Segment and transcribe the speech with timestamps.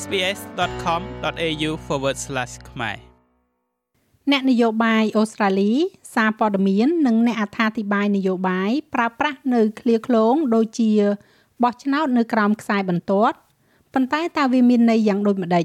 [0.00, 1.70] sbs.com.au/
[2.70, 2.96] ខ្មែរ
[4.30, 5.72] អ្នកនយោបាយអូស្ត្រាលី
[6.14, 10.90] សារព័ត៌មាន និងអ្នកអត្ថាធិប្បាយនយោបាយប្រើប្រាស់នៅឃ្លាឃ្លោងដូចជា
[11.62, 13.36] បោះឆ្នោតនៅក្រោមខ្សែបន្ទាត់
[13.94, 15.64] ប៉ុន្តែតើវាមានន័យយ៉ាងដូចម្ដេច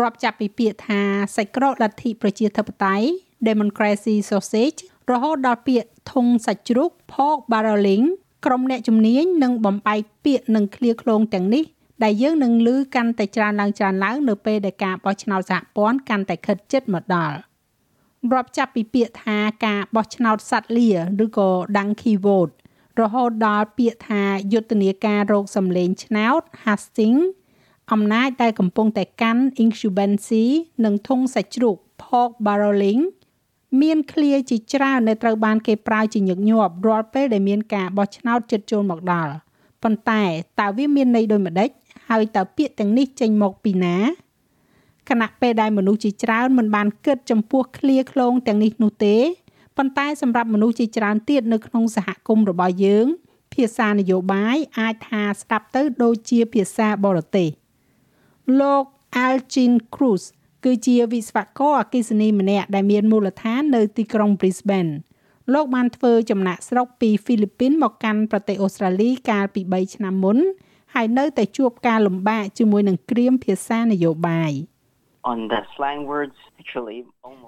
[0.00, 1.00] រាប់ចាប់ពីពាក្យថា
[1.36, 3.06] សាច់ក្រកលទ្ធិប្រជាធិបតេយ្យ
[3.48, 4.80] Democracy Sausage
[5.10, 8.06] រហូតដល់ពាក្យធុងសាច់ជ្រូក Pork Barreling
[8.44, 11.64] ក្រុមអ្នកជំនាញនឹងបំបែកពាក្យនិងឃ្លាឃ្លោងទាំងនេះ
[12.02, 17.36] ដែលយើងនឹងឮកាន់តែច្រើនឡើងច្រើនឡើងនៅពេលដែលការបោះឆ្នោតសហព័ន្ធកាន់តែខិតជិតមកដល់
[18.32, 20.90] រាប់ចាប់ពីពាក្យថាការបោះឆ្នោតសត្វលា
[21.24, 22.52] ឬក៏ donkey vote
[23.00, 27.24] រហូតដល់ពាក្យថាយុទ្ធនាការរោគសម្លេងឆ្នោត Hastings
[27.92, 30.44] អំណាចដែលកំពុងតែកាន់ incumbency
[30.84, 33.02] និងធុងសាច់ជ្រូក pork barreling
[33.80, 39.32] មានឃ្លាជាច្រើនដែលត្រូវបានគេប្រើជាញឹកញាប់រាល់ពេលដែលមានការបោះឆ្នោតជិតចូលមកដល់
[39.82, 40.22] ប៉ុន្តែ
[40.60, 41.70] តើវាមានន័យដូចម្ដេច
[42.10, 43.96] ហើយតើពាក្យទាំងនេះចេញមកពីណា
[45.08, 49.16] ខណៈពេលដែលមនុស្សជាច្រើនមិនបានគិតចំពោះឃ្លាឃ្លោងទាំងនេះនោះទេ
[49.76, 53.06] ប៉ុន្តែសម្រាប់មនុស្សជាច្រើនទៀតនៅក្នុងសហគមន៍របស់យើង
[53.52, 57.48] ភាសានយោបាយអាចថាស្ដាប់ទៅដូចជាភាសាបរទេស
[58.60, 58.84] លោក
[59.26, 60.22] Alcin Cruz
[60.64, 64.92] គឺជាវិស្វករអគ្គិសនីម្នាក់ដែលមានមូលដ្ឋាននៅទីក្រុង Brisbane
[65.52, 70.38] លោកបានធ្វើចំណាក់ស្រុកពីហ្វីលីពីនមកកាន់ប្រទេសអូស្ត្រាលីកាលពី3ឆ្នាំមុន
[70.94, 74.52] ហើយនៅតែជួបការលំបាកជាមួយនឹងគ្រាមភាសានយោបាយ
[75.32, 76.98] on the slang words actually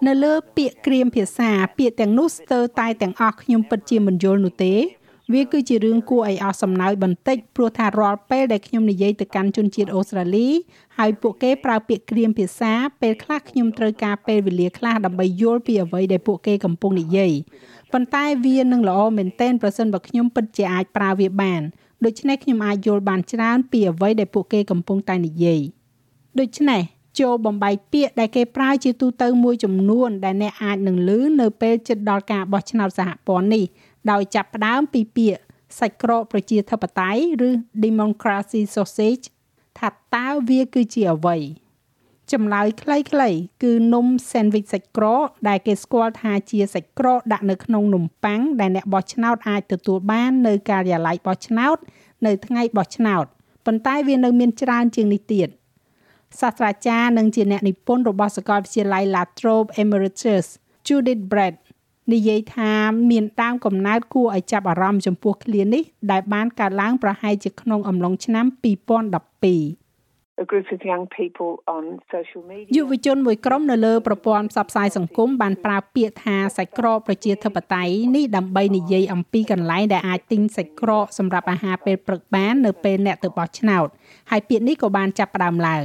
[0.07, 4.75] នៅលើពាក្យគ្រាមភាសា ពាក្យទាំងនោះស្ទើរតែទាំងអស់ខ្ញុំពិតជាមិនយល់នោះទេ
[5.33, 10.49] វាគឺជារឿងគួរឲ្យអស់សំណើចបន្តិចព្រោះថារាល់ពេលដែលខ្ញុំនិយាយទៅកាន់ជនជាតិអូស្ត្រាលី
[10.99, 17.33] ហើយពួកគេប្រើពាក្យគ្រាមភាសាពេលខ្លះខ្ញុំត្រូវការពេលវេលាខ្លះដើម្បីយល់ពីអ្វីដែលពួកគេកំពុងនិយាយ
[17.93, 21.63] ប៉ុន្តែវានឹងល្អមែនទែនប្រសិនបើខ្ញុំពិតជាអាចប្រើវាបាន
[22.05, 25.61] ដូច្នេះខ្ញុំអាចយល់បានច្រើនពីអ្វីដែលពួកគេកំពុងតែនិយាយ
[26.41, 26.83] ដូច្នេះ
[27.21, 31.11] ចូលបំបីពាក្យដែលគេប្រើជាទូទៅមួយចំនួន ដែលអ្នកអាចនឹងឮ
[31.41, 33.65] នៅពេលជិតដល់ការបោះឆ្នោតសហព័ន្ធនេះ
[34.11, 35.43] ដោយចាប់ផ្ដើមពីពាក្យ
[35.79, 37.51] សាច់ក្រកប្រជាធិបតេយ្យឬ
[37.85, 39.25] democracy sausage
[39.79, 41.39] ថាតើវាគឺជាអ្វី
[42.33, 51.77] ចម្លើយខ្លីៗគឺនំ sandwich សាច់ក្រកដែលគេស្គាល់ថាជាសាច់ក្រកដាក់នៅក្នុងនំប៉័ងដែលអ្នកបោះឆ្នោតអាចទទួលបាននៅការិយាល័យបោះឆ្នោត
[52.27, 53.25] នៅថ្ងៃបោះឆ្នោត
[53.67, 55.49] ប៉ុន្តែវានៅមានច្រើនជាងនេះទៀត
[56.41, 60.47] សាស្ត្រាចារ្យនិងជាអ្នកនិពន្ធរបស់សាកលវិទ្យាល័យ La Trobe Emeritus
[60.87, 61.55] Judith Brett
[62.13, 62.73] និយាយថា
[63.11, 69.82] មានដើមកំណើតគួរឲ្យចាប់អារម្មណ៍ចំពោះឃ្លានេះដែលបានកើតឡើងប្រហែលជាក្នុងអំឡុងឆ្នាំ2012
[70.45, 83.87] a group of young people on social media យុវជនមួយក្រុមនៅលើប្រព័ន្ធផ្សព្វផ្សាយសង្គមបានប្រើពាក្យថាសាច់ក្រកប្រជាធិបតេយ្យនេះដើម្បីនិយាយអំពីកន្លែងដែលអាចទិញសាច់ក្រកសម្រាប់អាហារពេលព្រឹកបាននៅពេលអ្នកទៅបោះឆ្នោត
[84.31, 85.85] ហើយពាក្យនេះក៏បានចាប់ផ្ដើមឡើង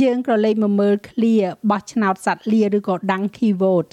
[0.00, 1.34] យើងក៏លេខមកមើលឃ្លា
[1.70, 3.92] បោះឆ្នោតសัตว์លាឬក៏ donkey vote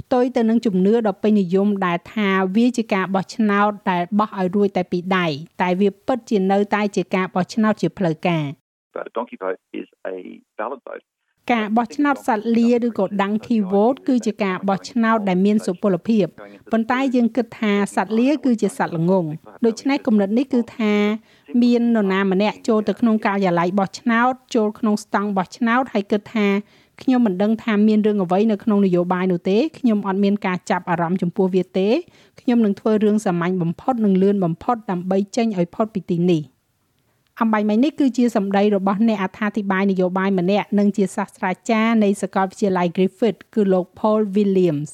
[0.00, 5.26] ផ្ទុយទៅនឹងជំនឿដ៏ពេញនិយមដែលថាវាជាការបោះឆ្នោតដែលបោះឲ្យរួចតែពីដៃ
[5.60, 8.44] តែវាពិតជានៅតែជាការបោះឆ្នោតជាផ្លូវការ
[8.94, 10.16] but a donkey vote is a
[10.58, 11.04] valid vote
[11.52, 16.26] ការបោះឆ្នោតសត្វលាឬក៏ donkey vote គឺជាការបោះឆ្នោតដែលមានសុពលភាព
[16.72, 19.24] ប៉ុន្តែយើងគិតថាសត្វលាគឺជាសត្វល្ងង
[19.64, 20.94] ដូច្នេះគំនិតនេះគឺថា
[21.62, 26.48] មាននរណាម្នាក់ចូលទៅក្នុងការិយាល័យបោះឆ្នោតចូលក្នុងស្តង់បោះឆ្នោតហើយគិតថា
[27.02, 31.88] ខ្ញុំមិនដឹងថាមានរឿងអ្វីនៅក្នុងនយោបាយនោះទេខ្ញុំអត់មានការចាប់អារម្មណ៍ចំពោះវាទេ
[32.40, 36.42] ខ្ញុំនឹងធ្វើរឿងសាមញ្ញបំផុតនិងលឿនបំផុតដើម្បីចេញឲ្យផុតពីទីនេះ
[37.42, 44.90] អំបញ្ញមិញនេះគឺជាសម្ដីរបស់អ្នកអត្ថាធិប្បាយនយោបាយម្នាក់និងជាសាស្ត្រាចារ្យនៃសាកលវិទ្យាល័យ Griffith គឺលោក Paul Williams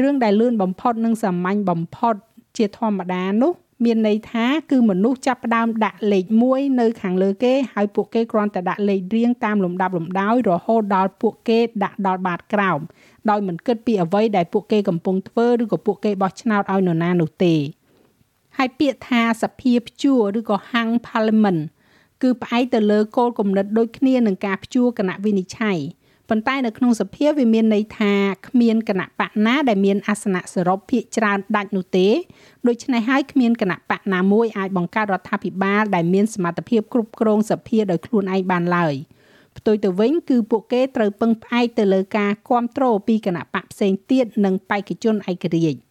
[0.00, 2.14] រឿងដែលលឿនបំផុតនិងសាមញ្ញបំផុត
[2.56, 3.52] ជាធម្មតានោះ
[3.84, 12.80] មានន័យថាគឺមនុស្សចាប់ផ្ដើមដាក់លេខ1នៅខាងលើគេហើយពួកគេគ្រាន់តែដាក់លេខរៀងតាមលំដាប់លំដោយរហូតដល់ពួកគេដាក់ដល់បាតក្រោម
[13.30, 17.54] ដោយមិនគិតពីអ្វីដែលពួកគេកំពុងធ្វើឬក៏ពួកគេបោះឆ្នោតឲ្យនរណានោះទេ
[18.56, 21.62] ហើយពាក្យថាសភាព្យួរឬក៏ហាំង Parliament
[22.22, 25.78] គឺផ្អែកទៅលើគោលគំនិតដូចគ្នានឹងការព្យួរគណៈវិនិច្ឆ័យ
[26.28, 28.12] ប៉ុន្តែនៅក្នុងសភាវាមានន័យថា
[28.48, 32.08] គ្មានគណៈបកណាដែលមានអាសនៈសរុបភាគច្រើនដាច់នោះទេ
[32.66, 38.94] ដូច្នេះហើយគ្មានគណៈបកណាមួយអាចបង្កើតរដ្ឋាភិបាលដែលមានសមត្ថភាពគ្រប់គ្រងសភាដោយខ្លួនឯងបានឡើយ
[39.58, 45.85] ផ្ទុយទៅវិញគឺពួកគេត្រូវពឹងផ្អែកទៅលើការគ្រប់គ្រងពីគណៈបកផ្សេងទៀតនិងបេក្ខជនឯករាជ្យ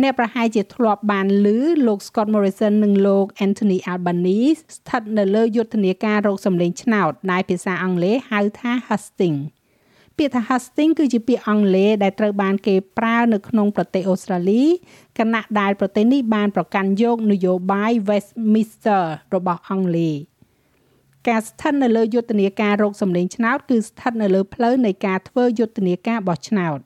[0.00, 1.46] អ្នកប្រហែលជាធ្លាប់បានឮ
[1.86, 9.42] លោក Scott Morrison និងលោក Anthony Albanese ស្ថិតនៅលើយុទ្ធនាការរកសម្លេងឆ្នោតដែលភាសាអង់គ្លេសហៅថា hustings
[10.16, 14.64] ពាក្យថា hustings គឺជាពាក្យអង់គ្លេសដែលត្រូវបានគេប្រើនៅក្នុងប្រទេសអូស្ត្រាលី
[15.18, 19.02] គណៈដែលប្រទេសនេះបានប្រកាន់យកនយោបាយ Westminster
[19.34, 20.16] របស់អង់គ្លេស
[21.28, 26.78] ការស្ថិតនៅលើយុទ្ធនាការរកសម្លេងឆ្នោតគឺស្ថិតនៅលើផ្លូវនៃការធ្វើយុទ្ធនាការបោះឆ្នោត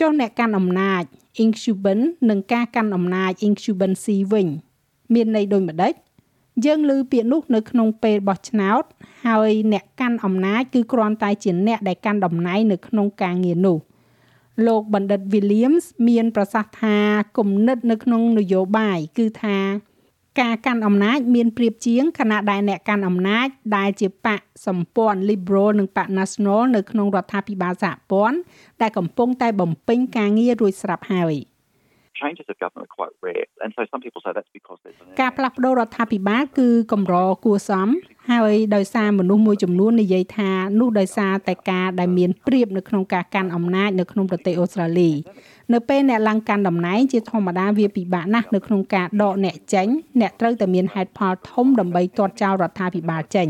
[0.00, 1.02] ចុះអ្នកកាន់អំណាច
[1.42, 4.48] incumbent និងការកាន់អំណាច incumbency វិញ
[5.14, 5.94] មានន័យដូចម្ដេច
[6.64, 8.82] យើងឮពាក្យនោះនៅក្នុងពេលបោះឆ្នោត
[9.26, 13.78] ហើយអ្នកកាន់អំណាចគឺគ្រាន់តែជាអ្នកដែលកាន់តំណែងនៅក្នុងការងារនោះ
[14.66, 16.96] លោកបណ្ឌិត Williams មាន ប្រសាសន៍ថា
[17.38, 19.58] គំនិតនៅក្នុងនយោបាយគឺថា
[20.40, 23.46] ការកាន់អំណាចមានប្រៀបជាងខណៈដែលអ្នកកាន់អំណាច
[23.76, 28.38] ដែលជាបកសម្ព័ន្ធ Liberal និងបក National នៅក្នុងរដ្ឋាភិបាលសហព័ន្ធ
[28.80, 31.34] ដែលកំពុងតែបំពេញការងាររួចស្រាប់ហើយ
[32.20, 33.46] changes of government are quite rare.
[33.62, 37.14] And so some people say that's because there's an ការផ្លាស់ប្ដូររដ្ឋាភិបាលគឺកម្រ
[37.44, 37.88] គួរសម
[38.30, 40.50] ហើយដោយសារមនុស្សមួយចំនួននិយាយថា
[40.80, 45.10] នោះដោយសារតែការដែលមានព្រៀបនៅក្នុងការកាន់អំណាចនៅក្នុងប្រទេសអូស្ត្រាលី
[45.72, 49.86] នៅពេលអ្នកឡើងកាន់តំណែងជាធម្មតាវាពិបាកណាស់នៅក្នុងការដកអ្នកចេញ
[50.20, 53.48] អ្នកត្រូវតែមានហេតុផលធំដើម្បីទាត់ចោលរដ្ឋាភិបាលចេញ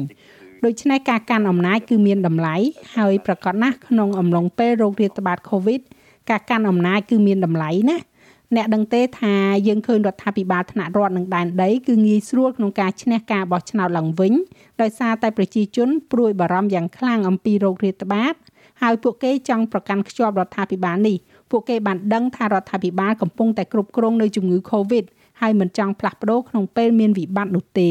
[0.65, 2.57] ដូច្នេះការកាន់អំណាចគឺមានតម្លៃ
[2.97, 5.81] ហើយប្រកាសណាស់ក្នុងអំឡុងពេលរោគរាតត្បាត COVID
[6.31, 8.05] ការកាន់អំណាចគឺមានតម្លៃណាស់
[8.57, 9.35] អ្នកដឹងទេថា
[9.67, 14.33] យើងឃើញរដ្ឋាភិបាលថ្នាក់រដ្ឋនិងដែនដីគឺងាយស្រួលក្នុងការឈ្នះការបោះឆ្នោតឡើងវិញ
[14.81, 18.35] ដោយសារតែប្រជាជនព្រួយបារម្ភយ៉ាងខ្លាំងអំពីโรគរាតត្បាត
[18.83, 21.17] ហើយពួកគេចង់ប្រកាន់ខ្ជាប់រដ្ឋាភិបាលនេះ
[21.51, 25.05] ពួកគេបានដឹងថារដ្ឋាភិបាលកំពុងតែគ្រប់គ្រងនៅជំងឺ Covid
[25.41, 27.91] ហើយមិនចង់ផ្លាស់ប្ដូរក្នុងពេលមានវិបត្តិនោះទេ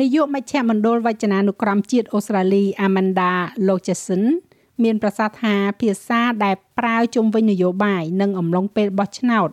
[0.00, 3.32] នាយកមជ្ឈមណ្ឌលវចនានុក្រមជាតិអូស្ត្រាលី Amanda
[3.66, 4.24] Locheson
[4.84, 9.50] មានប្រសាសន៍ថាភាសាដែលប្រើជុំវិញនយោបាយនិងអំឡុងពេលបោះឆ្នោត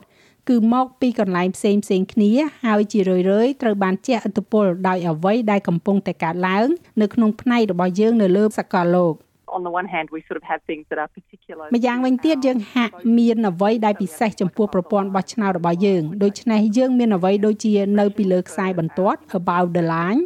[0.49, 2.31] គឺមកពីកន្លែងផ្សេងផ្សេងគ្នា
[2.65, 6.67] ហើយជារឿយៗត្រូវបានជះឥទ្ធិពលដោយអ្វីដែលកំពុងតែកើតឡើង
[7.01, 9.13] នៅក្នុងផ្នែករបស់យើងនៅលើសកលលោក
[9.55, 19.83] on the one hand we sort of have things that are particular ម្យ៉ាងវិញទៀតយើងហាក់មានអ្វីដែលពិសេសចំពោះប្រព័ន្ធបោះឆ្នោតរបស់យើងដូច្នេះយើងមានអ្វីដូចជានៅពីលើខ្សែបន្ទាត់ above the
[19.93, 20.21] line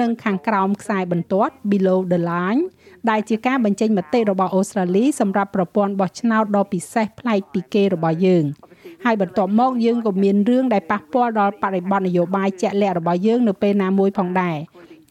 [0.00, 2.62] និងខាងក្រោមខ្សែបន្ទាត់ below the line
[3.10, 8.44] ដែលជាការបញ្ចេញមតិរបស់អូស្ត្រាលីសម្រាប់ប្រព័ន្ធបោះឆ្នោតដ៏ពិសេសប្លែកពីគេរបស់យើង
[9.04, 14.56] ហើយបន្ទាប់មកយើងក៏មានរឿងដែលប៉ះពាល់ដល់បរិបទនយោបាយជាក់លាក់របស់យើងនៅពេលណាមួយផងដែរ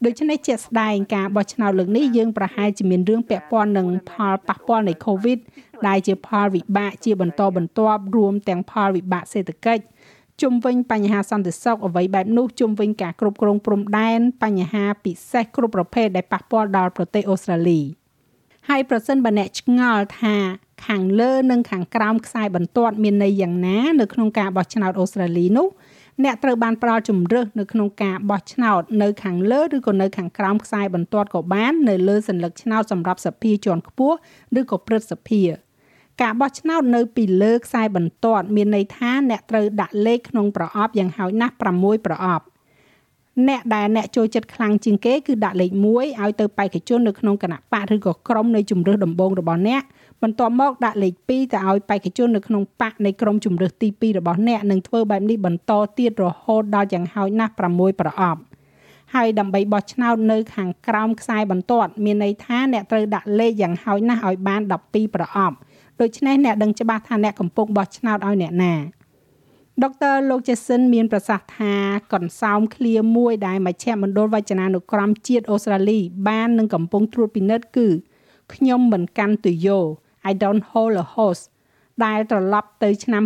[0.06, 5.40] ដូច្នេះជាក់ស្ដែងការបោះឆ្នោតលើកនេះយើងប្រហែលជាមានរឿងពាក់ព័ន្ធនឹងផលប៉ះពាល់នៃ COVID
[5.88, 9.84] ដែលជាផលវិបាកជាបន្តបន្ទាប់រួមទាំងផលវិបាកសេដ្ឋកិច្ច
[10.42, 17.82] ជុំវិញបញ្ហាសន្តិសុខអ្វីបែបនោះជុំវិញការគ្រប់គ្រងព្រំដែនបញ្ហាពិសេសគ្រប់ប្រភេទដែលប៉ះពាល់ដល់ប្រទេសអូស្ត្រាលី
[18.70, 20.36] ហើយប្រសិនបើអ្នកឆ្ងល់ថា
[20.86, 25.68] ខាងលើនិងខាងក្រោមខ្សែបន្ទាត់មានន័យយ៉ាងណានៅក្នុងការបោះឆ្នោតអូស្ត្រាលីនោះ
[26.24, 34.16] អ្នកត្រូវបានផ្ដល់ជំរើសនៅក្នុងការបោះឆ្នោតនៅខាងលើឬក៏នៅខាងក្រោមខ្សែបន្ទាត់ក៏បាននៅលើសញ្ញាឆ្នោតសម្រាប់សភាជាន់ខ្ពស់
[34.60, 35.42] ឬក៏ព្រឹទ្ធសភា
[36.22, 42.46] ការបោះឆ្នោតនៅពីលើខ្សែបន្ទាត់មានន័យថាអ្នកត្រូវដាក់លេខក្នុងប្រអប់យ៉ាងហោចណាស់6ប្រអប់
[43.48, 49.84] អ្នកដែលអ្នកចូលចិត្តខ្លាំងជាងគេគឺដាក់លេខ1ឲ្យទៅបេក្ខជននៅក្នុងគណៈបកឬក៏ក្រុមនៃជំរឿសដំបូងរបស់អ្នក
[50.22, 51.38] បន្ទាប់មកដាក់លេខ2ទៅ
[51.70, 58.42] ឲ្យបេក្ខជននៅក្នុងបកនៃក្រុមជំរឿសទី2របស់អ្នកនឹងធ្វើបែបនេះបន្តទៀតរហូតដល់យ៉ាងហោចណាស់6ប្រអប់
[59.14, 65.56] ហើយដើម្បីបោះឆ្នោតនៅខាងក្រោមខ្សែបន្ទាត់មានន័យថាអ្នកត្រូវដាក់លេខយ៉ាងហោចណាស់ឲ្យបាន12ប្រអប់
[66.02, 68.74] ដូច្នេះអ្នកដឹងច្បាស់ថាអ្នកកំពុងបោះឆ្នោតឲ្យអ្នកណា
[69.82, 71.74] ដុកទ័រលោក Jason មានប្រសាសន៍ថា
[72.14, 77.88] កន្សោមឃ្លាមួយដែលមជ្ឈមណ្ឌលវចនានុក្រមជាតិអូស្ត្រាលីបាននឹងកំពុងត្រួតពិនិត្យគឺ
[78.54, 79.80] ខ្ញុំមិនកាន់ទុយោ
[80.30, 81.44] I don't hold a horse
[82.06, 83.24] ដែលត្រឡប់ទៅឆ្នាំ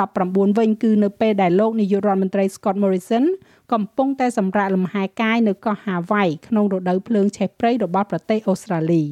[0.00, 3.24] 2019វិញគឺនៅពេលដែលលោកនាយករដ្ឋមន្ត្រី Scott Morrison
[3.72, 9.04] កំពុងតែសម្រាកលំហែកាយនៅកោះ Hawaii ក្នុងរដូវភ្លើងឆេះព្រៃរបស់ប្រទេសអូស្ត្រាលី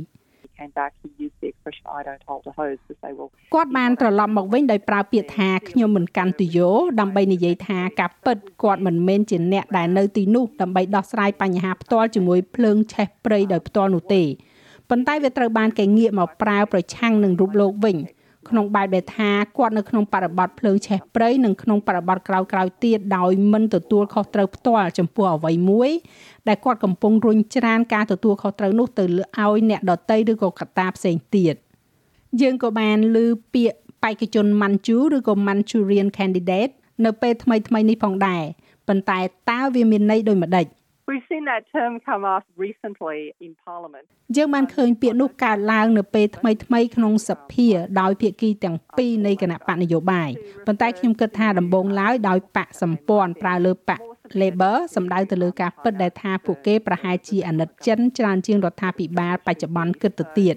[0.59, 6.69] came back he used the expression I don't hold a hose to say well គាត់បានត្រឡប់មកវិញដោយប្រើពាក្យថាខ្ញុំមិនកាន់ទុយោ
[7.01, 14.23] ដើម្បីនិយាយថាការពិតគាត់មិនមែនជាអ្នកដែលនៅទីនោះដើម្បីដោះស្រាយបញ្ហាផ្ទាល់ជាមួយភ្លើងឆេះព្រៃដោយផ្ទាល់នោះទេ
[14.91, 17.97] ប៉ុន្តែវាត្រូវបានគេងាកមកប្រើប្រឆាំងនឹងរូបលោកវិញ
[18.51, 25.91] ក្នុងបែបដែលថាគាត់នៅក្នុងបរិបទភ្លើងឆេះព្រៃនិងក្នុងបរិបទក្រៅក្រៅទៀតដោយមិនទទួលខុសត្រូវផ្ទាល់ចំពោះអ្វីមួយ
[26.49, 31.55] ដែលគាត់កំពុងរុញច្រានការទទួលខុសត្រូវនោះទៅឲ្យអ្នកដតីឬក៏កត្តាផ្សេងទៀត
[32.41, 36.73] យើងក៏បានលើពាក្យបេក្ខជន Manchu ឬក៏ Manchurian candidate
[37.05, 38.43] នៅពេលថ្មីថ្មីនេះផងដែរ
[38.89, 39.19] ប៉ុន្តែ
[39.51, 40.67] តើវាមានន័យដូចម្ដេច
[41.09, 47.69] We've seen that term come up recently in parliament យើងបានឃើញពាក្យនោះកើតឡើងនៅពេលថ្មីថ្មីក្នុងសភា
[48.01, 50.31] ដោយភាគីទាំងពីរនៃគណៈបកនយោបាយ
[50.67, 54.01] ប៉ុន្តែខ្ញុំគិតថាដំបូងឡើយដោយបកសម្ព័ន្ធប្រើលើបក
[54.41, 60.57] Labor សំដៅទៅលើការពិតដែលថាពួកគេប្រហែលជាអាណិតចិនច្រើនជាងរដ្ឋាភិបាលបច្ចុប្បន្នគិតទៅទៀត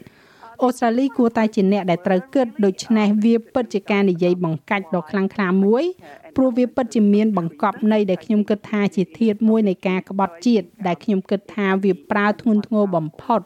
[0.64, 5.84] អូស្ត្រាលីគួរតែជាអ្នកដែលត្រូវគិតដូច្នេះវាពិតជាការនិយាយបង្កាច់ដ៏ខ្លាំងក្លាមួយ
[6.36, 13.42] ព្រោះវាពិតជាមានបង្កប់ន័យដែលខ្ញុំគិតថាជាធាតមួយនៃការក្បត់ជាតិដែលខ្ញុំគិតថាវាប្រើធ្ងន់ធ្ងរបំផុត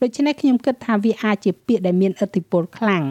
[0.00, 3.04] ដូច្នេះខ្ញុំគិតថាវាអាចជាពាក្យដែលមានឥទ្ធិពលខ្លាំង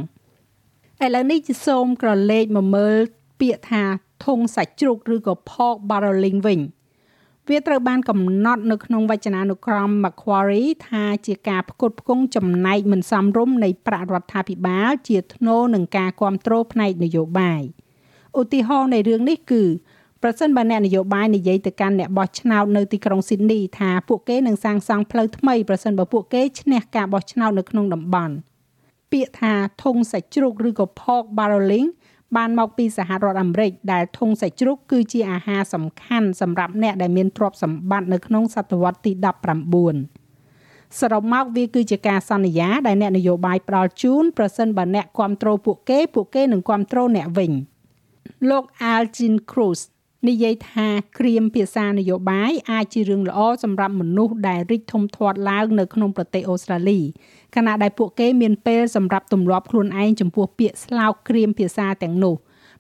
[1.04, 2.96] ឥឡូវនេះជាសូមក្រឡេកមកមើល
[3.40, 3.84] ពាក្យថា
[4.26, 6.60] ធុងសាច់ជ្រូកឬក៏ pork barreling វិញ
[7.50, 17.62] វាត្រូវបានកំណត់នៅក្នុងវចនានុក្រម Macquarie ថាជាការផ្គត់ផ្គង់ចំណែកមិនសមរម្យនៃប្រាក់រដ្ឋាភិបាល ជាធ្នូនឹងការគ្រប់គ្រងផ្នែកនយោបាយ
[18.40, 19.64] ឧទាហរណ៍នៃរឿងនេះគឺ
[20.24, 28.36] ប្រសិនបើអ្នកនយោបាយនិយាយទៅកាន់អ្នកបោះឆ្នោតនៅទីក្រុងស៊ីដនីថាពួកគេនឹងសាងសង់ផ្លូវថ្មីប្រសិនបើពួកគេឈ្នះការបោះឆ្នោតនៅក្នុងតំបន់
[29.12, 31.90] ពាក្យថាធុងសាច់ជ្រូកឬក៏ pork barreling
[32.36, 39.12] បានមកពីសហរដ្ឋអាមេរិកដែលធុងសាច់ជ្រូកគឺជាអាហារសំខាន់សម្រាប់អ្នកដែលមានទ្រព្យសម្បត្តិនៅក្នុងសតវត្សទី
[40.26, 47.52] 19សរុបមកវាគឺជាការសន្យាដែលអ្នកនយោបាយផ្ដល់ជូនប្រសិនបើអ្នកគ្រប់គ្រងពួកគេពួកគេនឹងគ្រប់គ្រងអ្នកវិញ
[48.50, 49.80] លោក Algin Cruz
[50.26, 50.88] និយាយថា
[51.20, 57.00] ក្រៀមភាសានយោបាយអាចជារឿងល្អសម្រាប់មនុស្សដែលរីកធំធាត់ឡើងនៅក្នុងប្រទេសអូស្ត្រាលី
[57.56, 62.36] ខណៈដែលពួកគេមានពេលសម្រាប់ទម្លាប់ខ្លួនឯងចំពោះពាក្យស្លោកក្រៀមភាសាទាំងនោះ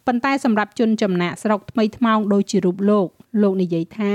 [0.06, 3.08] ប៉ុន្តែសម្រាប់ជនចំណាក់ស្រុកថ្មីថ្មោងដូចជារូបលោក
[3.42, 4.12] លោកនិយាយថា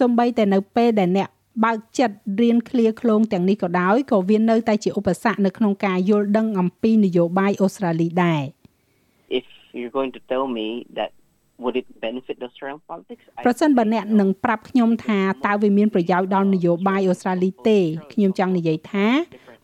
[0.00, 1.28] សំបីតែនៅពេលដែលអ្នក
[1.64, 8.42] បើកចិត្តរៀនឃ្លាឃ្លោងទាំងនេះក៏ដោយក៏វានៅតែជាឧបសគ្គនៅក្នុងការយល់ដឹងអំពីនយោបាយអូស្ត្រាលីដែរ
[9.38, 9.46] If
[9.76, 10.66] you're going to tell me
[10.98, 11.10] that
[11.62, 17.78] would it benefit the Australian politics ប្រសិនបើអ្នកនឹងប្រាប់ខ្ញុំថាតើវាមានប្រយោជន៍ដល់នយោបាយអូស្ត្រាលីទេ
[18.12, 19.06] ខ្ញុំចង់និយាយថា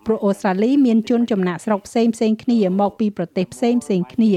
[0.06, 4.32] ព្រោះអូស្ត្រាលីមានជនចំណាក់ស្រុកផ្សេងផ្សេងគ្នាមកពីប្រទេសផ្សេងផ្សេងគ្នា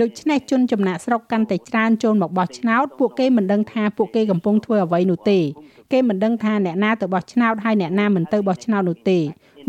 [0.00, 5.40] ដូច្នេះជនចំណាក់ស្រុកកាន់តែច្រើនចូលមកបោះឆ្នោតពួកគេមិនដឹងថាពួកគេកំពុងធ្វើអ្វីនោះទេ
[5.92, 9.18] គេមិនដឹងថាអ្នកណាទៅបោះឆ្នោតហើយអ្នកណាមិនទៅបោះឆ្នោតនោះទេ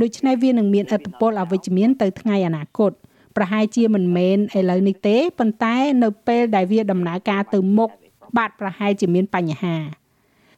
[0.01, 2.91] ដូច្នេះវានឹងមានឥទ្ធិពលអវិជ្ជមានទៅថ្ងៃអនាគត
[3.39, 7.89] ប្រហែលជាមិនមែនឥឡូវនេះទេប៉ុន្តែនៅពេលដែលវាដំណើរការទៅមុខ
[8.37, 9.77] បាទប្រហែលជាមានបញ្ហា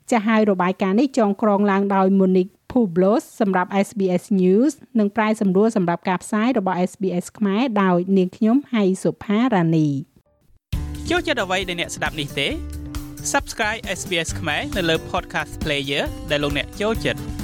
[0.09, 9.88] ចាស់ហើយរបាយការណ៍នេះចងក្រងឡើងដោយ Monique Publos សម្រាប់ SBS News និងប្រាយសម្រួលសម្រាប់ការផ្សាយរបស់ SBS ខ្មែរដោយនាងខ្ញុំហៃសុផារ៉ានី
[11.09, 12.47] ចូលចិត្តអ្វីដែលអ្នកស្ដាប់នេះទេ
[13.33, 17.40] Subscribe SBS ខ្មែរនៅលើ Podcast Player ដែលលោកអ្នកចូលចិត្ត